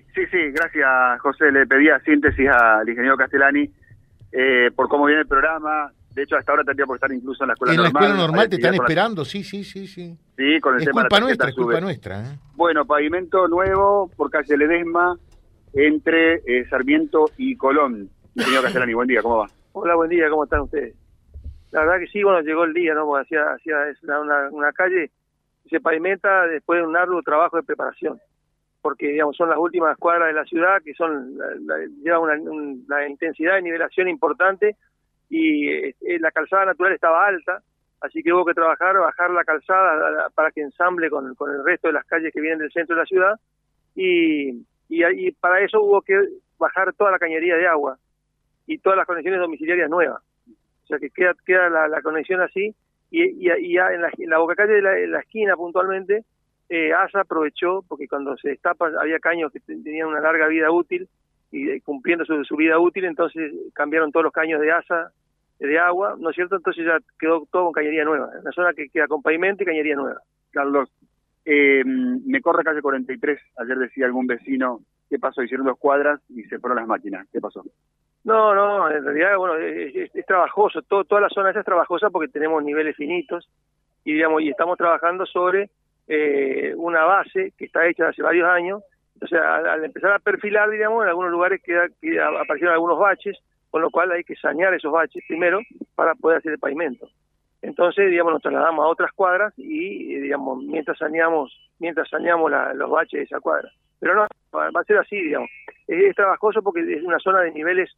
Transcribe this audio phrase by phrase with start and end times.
[0.00, 1.50] Sí, sí, sí, gracias José.
[1.52, 3.70] Le pedía síntesis al ingeniero Castellani
[4.32, 5.92] eh, por cómo viene el programa.
[6.12, 8.02] De hecho, hasta ahora tendría por estar incluso en la escuela en la normal.
[8.04, 10.16] escuela normal te están la- esperando, sí, sí, sí, sí.
[10.36, 12.20] Sí, con el Es tema de la culpa nuestra, es culpa nuestra.
[12.20, 12.38] ¿eh?
[12.54, 15.16] Bueno, pavimento nuevo por calle Ledesma
[15.72, 18.08] entre eh, Sarmiento y Colón.
[18.34, 19.46] Ingeniero Castellani, buen día, ¿cómo va?
[19.72, 20.94] Hola, buen día, ¿cómo están ustedes?
[21.72, 23.04] La verdad que sí, bueno, llegó el día, ¿no?
[23.06, 25.10] Porque hacía, hacía es una, una, calle
[25.68, 28.20] se pavimenta después de un arduo trabajo de preparación,
[28.84, 31.38] porque, digamos, son las últimas cuadras de la ciudad que son,
[32.02, 34.76] lleva una, un- una intensidad de nivelación importante
[35.30, 37.62] y eh, eh, la calzada natural estaba alta,
[38.02, 41.88] así que hubo que trabajar, bajar la calzada para que ensamble con, con el resto
[41.88, 43.40] de las calles que vienen del centro de la ciudad
[43.94, 44.50] y,
[44.90, 46.20] y, ahí- para eso hubo que
[46.58, 47.96] bajar toda la cañería de agua
[48.66, 50.22] y todas las conexiones domiciliarias nuevas.
[50.84, 52.74] O sea que queda, queda la, conexión así
[53.10, 56.22] y, y, y en, la, en la boca calle de en la esquina puntualmente,
[56.76, 60.70] eh, ASA aprovechó, porque cuando se destapa había caños que ten- tenían una larga vida
[60.70, 61.08] útil
[61.52, 65.10] y eh, cumpliendo su, su vida útil, entonces cambiaron todos los caños de ASA
[65.60, 66.56] de agua, ¿no es cierto?
[66.56, 69.94] Entonces ya quedó todo con cañería nueva, una zona que queda con pavimento y cañería
[69.96, 70.20] nueva.
[70.50, 70.90] Carlos,
[71.44, 73.40] eh, me corre calle 43.
[73.58, 75.42] Ayer decía algún vecino, ¿qué pasó?
[75.42, 77.26] Hicieron dos cuadras y se fueron las máquinas.
[77.32, 77.62] ¿Qué pasó?
[78.24, 81.66] No, no, en realidad, bueno, es, es- es trabajoso, todo, toda la zona esa es
[81.66, 83.48] trabajosa porque tenemos niveles finitos
[84.04, 85.70] y, digamos, y estamos trabajando sobre
[86.08, 88.82] eh, una base que está hecha hace varios años.
[89.14, 93.38] Entonces, al, al empezar a perfilar, digamos, en algunos lugares queda, queda- aparecieron algunos baches,
[93.70, 95.60] con lo cual hay que sanear esos baches primero
[95.94, 97.08] para poder hacer el pavimento.
[97.62, 102.74] Entonces, digamos, nos trasladamos a otras cuadras y, eh, digamos, mientras saneamos, mientras saneamos la-
[102.74, 103.70] los baches de esa cuadra.
[104.00, 105.48] Pero no, va a ser así, digamos.
[105.86, 107.90] Es, trabajoso porque es una zona de niveles,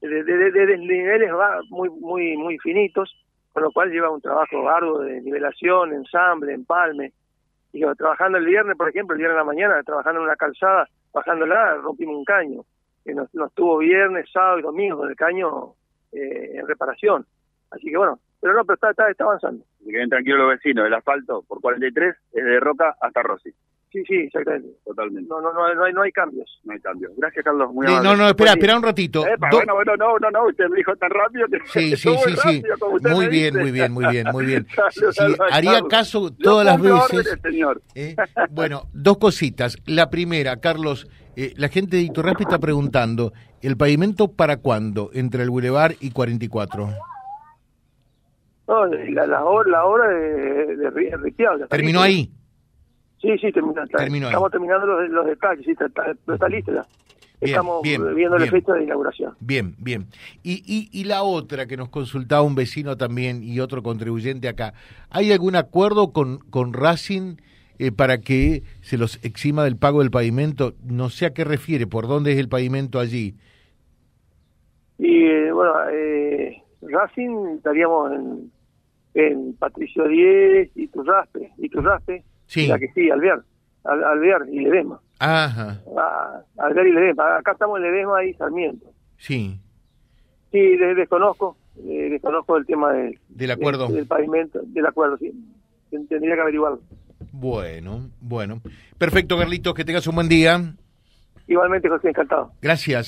[0.00, 3.14] de, de, de- desniveles va muy, muy, muy finitos,
[3.52, 7.12] con lo cual lleva un trabajo arduo de nivelación, ensamble, empalme.
[7.72, 10.88] Yo, trabajando el viernes, por ejemplo, el viernes en la mañana, trabajando en una calzada,
[11.12, 12.64] bajándola, rompimos un caño.
[13.04, 15.74] Que nos, nos tuvo viernes, sábado y domingo con el caño
[16.12, 17.26] eh, en reparación.
[17.70, 19.64] Así que bueno, pero no, pero está, está, está avanzando.
[19.84, 20.86] Que queden tranquilos los vecinos.
[20.86, 23.50] El asfalto por 43 es de Roca hasta Rossi.
[23.92, 24.68] Sí, sí, exactamente.
[24.86, 25.28] Totalmente.
[25.28, 26.48] No, no, no, no hay, no hay cambios.
[26.64, 27.10] No hay cambio.
[27.18, 27.72] Gracias, Carlos.
[27.74, 28.08] Muy amable.
[28.08, 29.26] no, no, espera, espera un ratito.
[29.26, 32.08] Epa, Do- bueno, bueno, no, no, no, usted me dijo tan rápido que Sí, sí,
[32.24, 32.62] sí, sí.
[33.10, 34.66] Muy bien, muy bien, muy bien, muy bien.
[34.90, 35.04] Sí,
[35.50, 35.88] haría Carlos.
[35.90, 37.00] caso todas las veces.
[37.02, 37.82] órdenes, señor.
[37.94, 38.16] ¿eh?
[38.50, 39.76] Bueno, dos cositas.
[39.84, 45.42] La primera, Carlos, eh, la gente de Iturraspe está preguntando, ¿el pavimento para cuándo entre
[45.42, 46.88] el Boulevard y 44?
[48.68, 52.30] No, la, la, hora, la hora de, de, ¿Terminó ahí?
[53.22, 53.82] Sí, sí, terminó.
[53.82, 54.32] está- Terminó ahí.
[54.32, 56.84] estamos terminando los, los detalles, sí, está, está, pero está listo ya.
[57.40, 59.34] Bien, estamos bien, viendo la fecha de inauguración.
[59.40, 60.06] Bien, bien.
[60.44, 64.74] Y, y, y la otra que nos consultaba un vecino también y otro contribuyente acá,
[65.10, 67.36] ¿hay algún acuerdo con, con Racing
[67.80, 70.74] eh, para que se los exima del pago del pavimento?
[70.84, 73.34] No sé a qué refiere, por dónde es el pavimento allí.
[74.98, 78.52] Y eh, bueno, eh, Racing estaríamos en,
[79.14, 82.22] en Patricio 10 y Turraspe, y Turraspe,
[82.52, 82.66] Sí.
[82.66, 83.42] la que sí, Alvear,
[83.84, 85.00] Al, Alvear y Ledesma.
[85.18, 87.36] Ajá, Ah, Alvear y Ledesma.
[87.38, 88.86] Acá estamos en Ledesma y Sarmiento.
[89.16, 89.58] sí,
[90.50, 93.88] Sí, de- desconozco, eh, desconozco el tema de, del acuerdo.
[93.88, 95.32] de- del pavimento, del acuerdo, sí.
[95.90, 96.80] Ten- Tendría que averiguarlo.
[97.32, 98.60] Bueno, bueno.
[98.98, 100.60] Perfecto, Carlitos, que tengas un buen día.
[101.48, 102.52] Igualmente, José, encantado.
[102.60, 103.00] Gracias.